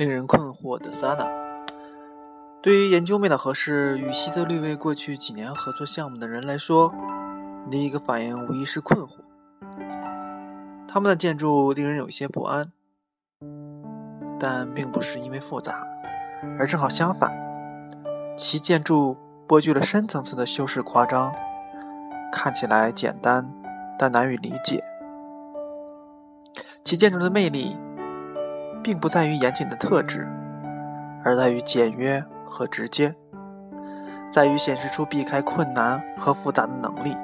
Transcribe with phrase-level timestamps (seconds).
[0.00, 1.28] 令人困惑的 Sana。
[2.62, 6.90] 对于研究妹岛和世与西泽绿卫过去几年合作项目的人来说，
[7.70, 9.10] 第一个反应无疑是困惑。
[10.88, 12.72] 他们的建筑令人有些不安，
[14.38, 15.86] 但并不是因为复杂，
[16.58, 17.36] 而正好相反，
[18.38, 21.30] 其建筑颇具了深层次的修饰夸张，
[22.32, 23.52] 看起来简单，
[23.98, 24.82] 但难以理解。
[26.82, 27.76] 其建筑的魅力，
[28.82, 30.26] 并不在于严谨的特质，
[31.24, 33.14] 而在于简约和直接，
[34.32, 37.16] 在于显示出避开困难和复杂的能力。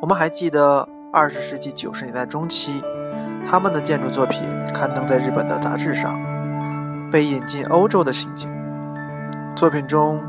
[0.00, 2.82] 我们还记得二十世纪九十年代中期，
[3.48, 4.42] 他们的建筑作品
[4.74, 6.20] 刊登在日本的杂志上，
[7.10, 8.48] 被引进欧洲的情景。
[9.56, 10.22] 作品中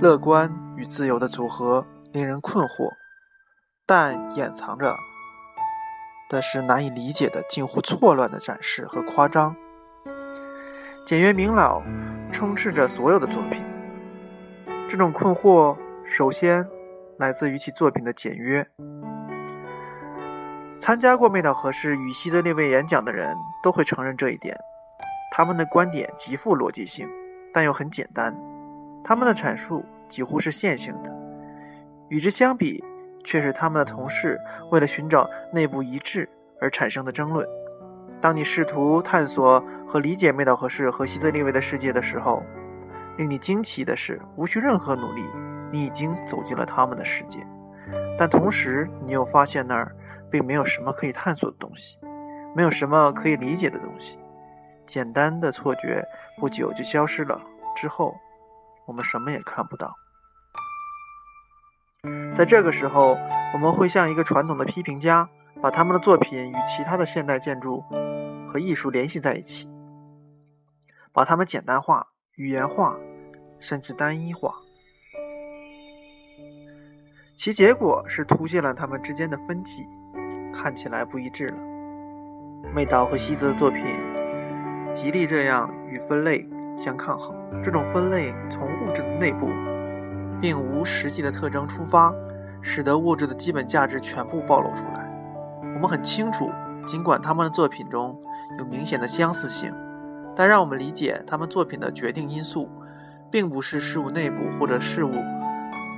[0.00, 2.90] 乐观与自由的组合令人困惑，
[3.86, 4.94] 但掩藏着。
[6.28, 9.54] 但是难以理解的、近乎错乱的展示和夸张，
[11.06, 11.82] 简约明了，
[12.32, 13.62] 充斥着所有的作品。
[14.88, 16.66] 这种困惑首先
[17.18, 18.66] 来自于其作品的简约。
[20.78, 24.56] 参加过麦岛和世与希泽列维演讲的人都会承认这一点。
[25.32, 27.08] 他们的观点极富逻辑性，
[27.52, 28.36] 但又很简单。
[29.02, 31.10] 他们的阐述几乎是线性的。
[32.08, 32.84] 与之相比，
[33.24, 34.38] 却是他们的同事
[34.70, 36.28] 为了寻找内部一致
[36.60, 37.44] 而产生的争论。
[38.20, 42.42] 当你试图探索和理解妹岛和世和希泽利维的世界的时候，
[43.16, 45.22] 令你惊奇的是，无需任何努力，
[45.72, 47.40] 你已经走进了他们的世界。
[48.16, 49.94] 但同时，你又发现那儿
[50.30, 51.98] 并没有什么可以探索的东西，
[52.54, 54.18] 没有什么可以理解的东西。
[54.86, 56.04] 简单的错觉
[56.38, 57.40] 不久就消失了，
[57.76, 58.14] 之后
[58.86, 59.90] 我们什么也看不到。
[62.34, 63.16] 在这个时候，
[63.52, 65.28] 我们会像一个传统的批评家，
[65.62, 67.82] 把他们的作品与其他的现代建筑
[68.48, 69.68] 和艺术联系在一起，
[71.12, 72.98] 把它们简单化、语言化，
[73.58, 74.54] 甚至单一化。
[77.36, 79.86] 其结果是凸现了他们之间的分歧，
[80.52, 81.58] 看起来不一致了。
[82.74, 83.84] 妹岛和西泽的作品
[84.92, 89.50] 极力这样与分类相抗衡，这种分类从物质的内部。
[90.44, 92.14] 并无实际的特征出发，
[92.60, 95.10] 使得物质的基本价值全部暴露出来。
[95.74, 96.50] 我们很清楚，
[96.86, 98.20] 尽管他们的作品中
[98.58, 99.72] 有明显的相似性，
[100.36, 102.68] 但让我们理解他们作品的决定因素，
[103.30, 105.14] 并不是事物内部或者事物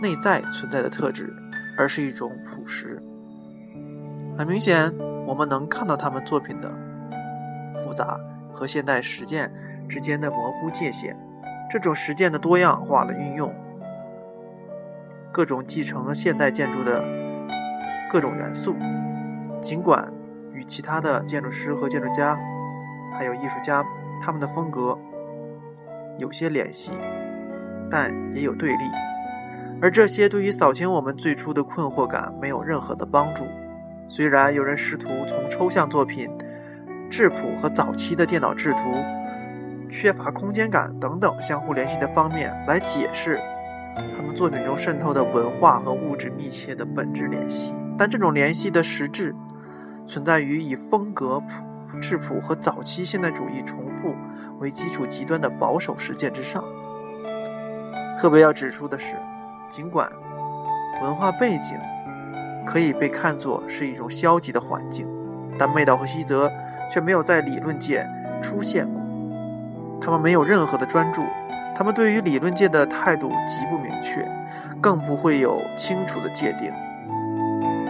[0.01, 1.35] 内在存在的特质，
[1.77, 3.03] 而是一种朴实。
[4.39, 4.97] 很明显，
[5.27, 6.73] 我们能看到他们作品的
[7.83, 8.17] 复杂
[8.53, 9.53] 和现代实践
[9.89, 11.17] 之间的模糊界限。
[11.69, 13.53] 这种实践的多样化的运用。
[15.33, 17.05] 各种继承了现代建筑的
[18.11, 18.75] 各种元素，
[19.61, 20.13] 尽管
[20.53, 22.39] 与其他的建筑师和建筑家，
[23.13, 23.85] 还有艺术家
[24.21, 24.99] 他们的风格
[26.19, 26.93] 有些联系，
[27.91, 28.85] 但也有对立。
[29.83, 33.45] 而这些对于扫清我们最初的困惑感没有任何的帮助。
[34.09, 36.31] 虽然有人试图从抽象作品、
[37.11, 38.79] 质朴和早期的电脑制图、
[39.91, 43.39] 缺乏空间感等等相互联系的方面来解释。
[43.97, 49.35] 他们作品中渗透的文化和物质密切的本质联系，但这种联系的实质
[50.07, 54.15] 存在于以风格朴质朴和早期现代主义重复
[54.59, 56.63] 为基础极端的保守实践之上。
[58.21, 59.17] 特别要指出的是，
[59.69, 60.11] 尽管
[61.03, 61.77] 文化背景
[62.67, 65.07] 可以被看作是一种消极的环境，
[65.59, 66.51] 但妹岛和西泽
[66.91, 68.07] 却没有在理论界
[68.43, 69.03] 出现过，
[70.01, 71.23] 他们没有任何的专注。
[71.77, 74.27] 他们对于理论界的态度极不明确，
[74.81, 76.73] 更不会有清楚的界定。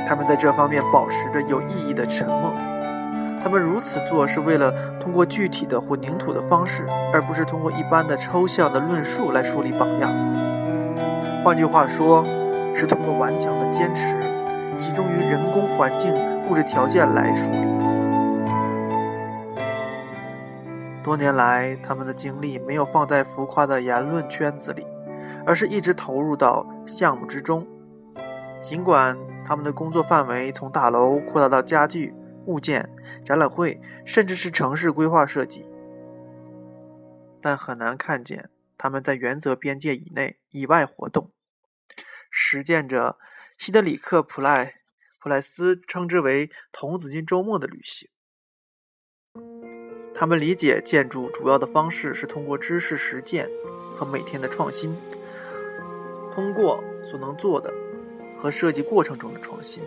[0.04, 2.52] 他们在这方面保持着有意义的沉默。
[3.40, 10.10] 他们如此做是为了通过具体的混凝土的方式，而不是通过一般的抽象的论述来树立榜样。
[11.44, 12.24] 换句话说，
[12.74, 14.16] 是通过顽强的坚持，
[14.76, 16.12] 集中于人工环境
[16.50, 17.95] 物质条件来树立的。
[21.06, 24.84] 多年来，他们的精力没有放在浮夸的言论圈子里，
[25.46, 27.64] 而是一直投入到项目之中。
[28.60, 32.12] 尽管他们的工作范围从大楼扩大到家具、
[32.46, 32.90] 物件、
[33.24, 35.68] 展览会，甚至是城市规划设计，
[37.40, 41.30] 但很难看见他们在原则边界以内以外活动，
[42.32, 43.16] 实践着
[43.56, 44.80] 西德里克·普赖
[45.20, 48.08] 普莱斯称之为“童子军周末”的旅行。
[50.18, 53.46] 他们理解建筑主要的方式是通过知识实践
[53.94, 54.96] 和每天的创新，
[56.32, 57.70] 通过所能做的
[58.40, 59.82] 和设计过程中的创新。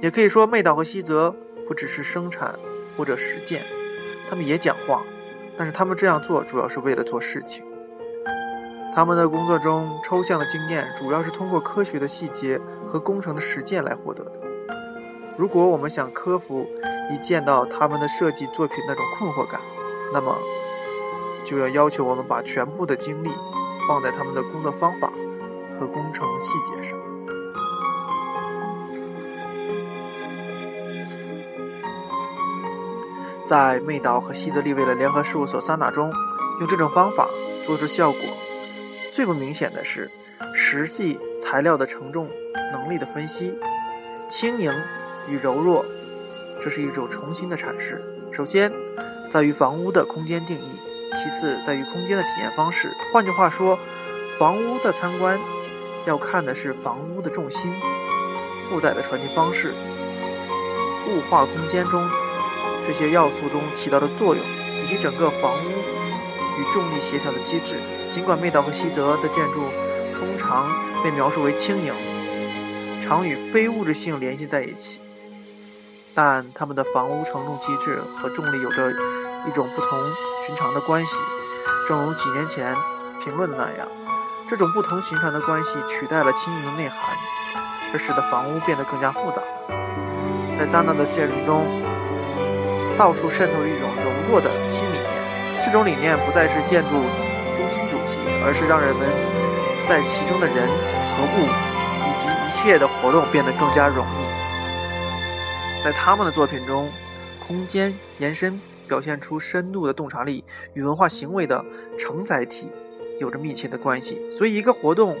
[0.00, 1.32] 也可以说，妹岛和西泽
[1.68, 2.58] 不只是生产
[2.96, 3.64] 或者实践，
[4.28, 5.04] 他们也讲话，
[5.56, 7.64] 但是他们这样做主要是为了做事情。
[8.92, 14.47] 他们的工作中抽象的经验主要是通过科学的细节和工程的实践来获得的。
[15.38, 16.66] 如果我们想克服
[17.12, 19.60] 一见到他们的设计作品那种困惑感，
[20.12, 20.36] 那么
[21.44, 23.30] 就要要求我们把全部的精力
[23.86, 25.12] 放在他们的工作方法
[25.78, 26.98] 和工程细节上。
[33.46, 36.12] 在妹岛和西泽立卫的联合事务所桑拿中，
[36.58, 37.28] 用这种方法
[37.62, 38.20] 做出效果。
[39.12, 40.10] 最不明显的是
[40.52, 42.28] 实际材料的承重
[42.72, 43.54] 能力的分析，
[44.28, 44.72] 轻盈
[45.30, 45.84] 与柔弱，
[46.62, 48.02] 这是一种重新的阐释。
[48.32, 48.72] 首先
[49.30, 50.78] 在于房屋的空间定义，
[51.12, 52.90] 其次在于空间的体验方式。
[53.12, 53.78] 换句话说，
[54.38, 55.38] 房屋的参观
[56.06, 57.72] 要看的是房屋的重心、
[58.68, 59.74] 负载的传递方式、
[61.08, 62.08] 物化空间中。
[62.86, 64.42] 这些要素中起到的作用，
[64.82, 67.74] 以及整个房屋与重力协调的机制。
[68.10, 69.60] 尽管妹岛和西泽的建筑
[70.18, 70.70] 通常
[71.04, 71.92] 被描述为轻盈，
[73.02, 75.00] 常与非物质性联系在一起，
[76.18, 78.90] 但他们的房屋承重机制和重力有着
[79.46, 79.90] 一种不同
[80.44, 81.16] 寻常的关系。
[81.86, 82.74] 正如几年前
[83.22, 83.86] 评论的那样，
[84.50, 86.98] 这种不同寻常的关系取代了轻盈的内涵，
[87.92, 90.56] 而使得房屋变得更加复杂了。
[90.56, 91.64] 在萨纳的现实中。
[92.98, 96.96] 到处渗透一种柔弱的新理念，这种理念不再是建筑
[97.54, 99.06] 中心主题，而是让人们
[99.86, 100.66] 在其中的人
[101.14, 101.46] 和物
[102.02, 104.37] 以及一切的活动变得更加容易。
[105.82, 106.90] 在他们的作品中，
[107.46, 110.44] 空间延伸表现出深度的洞察力
[110.74, 111.64] 与文化行为的
[111.98, 112.68] 承载体
[113.20, 114.20] 有着密切的关系。
[114.30, 115.16] 所以，一个活动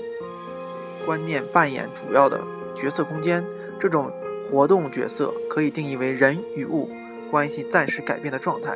[1.06, 2.40] 观念扮演主要的
[2.74, 3.44] 角色空间，
[3.78, 4.12] 这种
[4.50, 6.90] 活动角色可以定义为人与物。
[7.30, 8.74] 关系暂时改变的状态，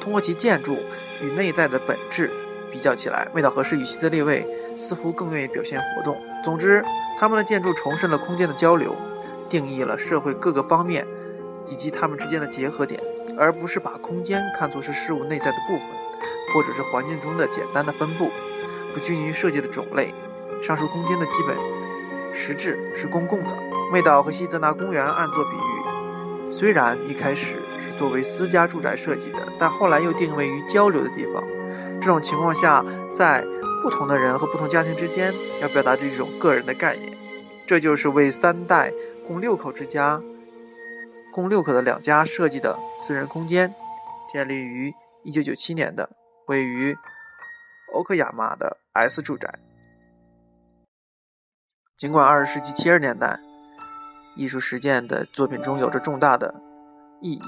[0.00, 0.78] 通过其建筑
[1.22, 2.30] 与内在的本质
[2.72, 4.46] 比较起来，味道合适与希特利卫
[4.78, 6.18] 似乎更愿意表现活动。
[6.42, 6.82] 总之，
[7.18, 8.96] 他们的建筑重申了空间的交流，
[9.48, 11.06] 定义了社会各个方面
[11.66, 13.00] 以及它们之间的结合点，
[13.38, 15.86] 而不是把空间看作是事物内在的部分，
[16.52, 18.30] 或者是环境中的简单的分布，
[18.92, 20.12] 不拘泥于设计的种类。
[20.62, 21.56] 上述空间的基本
[22.32, 23.54] 实质是公共的。
[23.92, 26.48] 味道和西泽纳公园按作比喻。
[26.48, 31.44] 虽然一开始是作为私家住宅设计的，但后来又定位于交流的地方。
[32.00, 33.44] 这种情况下，在
[33.82, 37.16] 不同的人和不同家庭之间，要表达这种个人的概念。
[37.66, 38.92] 这就是为三代
[39.26, 40.22] 共六口之家、
[41.32, 43.74] 共六口的两家设计的私人空间，
[44.32, 44.94] 建立于
[45.24, 46.10] 1997年的
[46.46, 46.96] 位于
[47.92, 49.58] 欧克雅马的 S 住宅。
[51.96, 53.40] 尽管20世纪70年代。
[54.36, 56.56] 艺术实践的作品中有着重大的
[57.20, 57.42] 意义，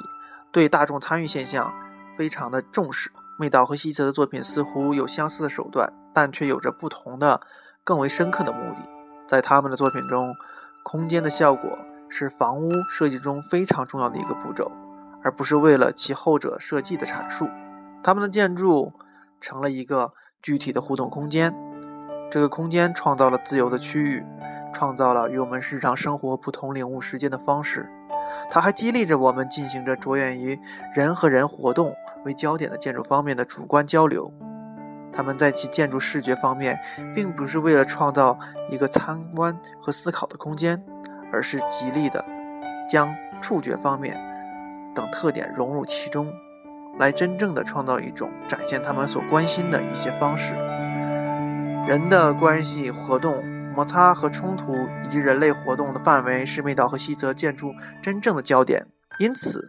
[0.53, 1.75] 对大众参与现象
[2.17, 3.11] 非常的重视。
[3.41, 7.41] 味道和西泽的作品似乎有相似的手段，但却有着不同的、
[7.83, 8.89] 更为深刻的目的。
[9.27, 10.33] 在他们的作品中，
[10.89, 11.77] 空间的效果
[12.09, 14.71] 是房屋设计中非常重要的一个步骤，
[15.25, 17.49] 而不是为了其后者设计的阐述。
[18.05, 18.93] 他们的建筑
[19.41, 21.53] 成了一个具体的互动空间，
[22.31, 24.25] 这个空间创造了自由的区域。
[24.73, 27.91] 创造了与我们日常生活不同领悟时间的方式，
[28.49, 30.57] 它还激励着我们进行着着眼于
[30.95, 34.33] 人和人活动为焦点的建筑方面的主观交流。
[35.17, 36.79] 他们在其建筑视觉方面，
[37.15, 38.39] 并不是为了创造
[38.71, 40.85] 一个参观和思考的空间，
[41.33, 42.25] 而是极力的
[42.89, 44.17] 将触觉方面
[44.95, 46.33] 等特点融入其中，
[46.99, 50.55] 来真正的创造一种展现他们所关心的一些方式。
[51.89, 53.43] 人的关系活动。
[53.77, 58.87] 摩擦和冲突以及人类活动的范围是美岛和西泽建筑真正的焦点，
[59.19, 59.69] 因此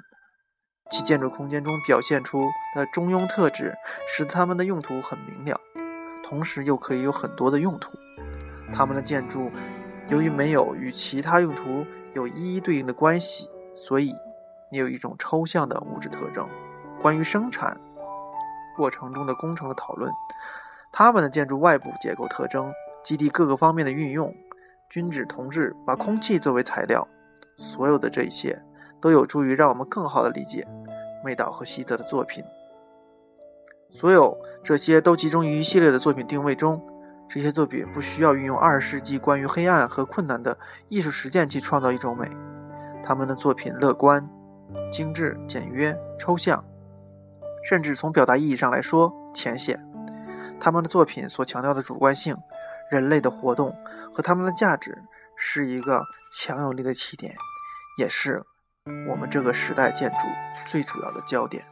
[0.89, 3.75] 其建筑空间中表现出的中庸特质，
[4.07, 5.59] 使得他们的用途很明了，
[6.23, 7.91] 同时又可以有很多的用途。
[8.73, 9.51] 他们的建筑
[10.09, 14.13] 由于没有与其他用途有一一对应的关系，所以
[14.71, 16.47] 也有一种抽象的物质特征。
[17.01, 17.79] 关于生产
[18.75, 20.11] 过程中的工程的讨论，
[20.91, 22.71] 他们的建筑外部结构特征。
[23.03, 24.35] 基地各个方面的运用，
[24.89, 27.07] 均指同质把空气作为材料，
[27.55, 28.61] 所有的这一切
[28.99, 30.67] 都有助于让我们更好的理解
[31.27, 32.41] 梅岛和西泽的作品。
[33.91, 36.81] 所有这些都集中于一系列的作品定位中。
[37.27, 40.57] 这些作品不需要运用二十世纪关于黑暗和困难的
[40.87, 42.29] 艺术实践去创造一种美。
[43.03, 44.25] 他们的作品乐观、
[44.89, 46.63] 精致、简约、抽象，
[47.65, 49.85] 甚至从表达意义上来说浅显。
[50.57, 52.37] 他们的作品所强调的主观性。
[52.89, 53.75] 人类的活动
[54.13, 55.03] 和他们的价值
[55.35, 57.35] 是一个强有力的起点，
[57.97, 58.45] 也是
[59.07, 60.17] 我们这个时代建筑
[60.65, 61.63] 最主要的焦点。